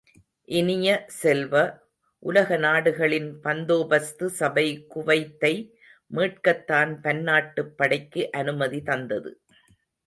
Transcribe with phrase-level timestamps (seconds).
[0.49, 1.53] இனிய செல்வ,
[2.23, 5.53] உலக நாடுகளின் பந்தோபஸ்து சபை குவைத்தை
[6.11, 9.33] மீட்கத்தான் பன்னாட்டுப் படைக்கு அனுமதி தந்தது.